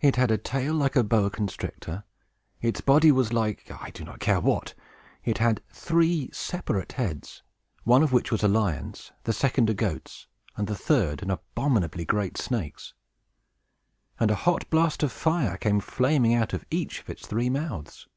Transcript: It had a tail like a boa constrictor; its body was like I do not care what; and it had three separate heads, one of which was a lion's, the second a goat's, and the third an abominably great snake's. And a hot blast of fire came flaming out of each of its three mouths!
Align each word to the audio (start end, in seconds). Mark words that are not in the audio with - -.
It 0.00 0.16
had 0.16 0.30
a 0.30 0.38
tail 0.38 0.72
like 0.72 0.96
a 0.96 1.04
boa 1.04 1.28
constrictor; 1.28 2.04
its 2.62 2.80
body 2.80 3.12
was 3.12 3.30
like 3.34 3.70
I 3.70 3.90
do 3.90 4.04
not 4.04 4.18
care 4.18 4.40
what; 4.40 4.72
and 4.72 4.82
it 5.32 5.36
had 5.36 5.60
three 5.70 6.30
separate 6.32 6.92
heads, 6.92 7.42
one 7.84 8.02
of 8.02 8.10
which 8.10 8.32
was 8.32 8.42
a 8.42 8.48
lion's, 8.48 9.12
the 9.24 9.34
second 9.34 9.68
a 9.68 9.74
goat's, 9.74 10.26
and 10.56 10.66
the 10.66 10.74
third 10.74 11.22
an 11.22 11.30
abominably 11.30 12.06
great 12.06 12.38
snake's. 12.38 12.94
And 14.18 14.30
a 14.30 14.34
hot 14.34 14.70
blast 14.70 15.02
of 15.02 15.12
fire 15.12 15.58
came 15.58 15.80
flaming 15.80 16.32
out 16.32 16.54
of 16.54 16.64
each 16.70 17.00
of 17.00 17.10
its 17.10 17.26
three 17.26 17.50
mouths! 17.50 18.08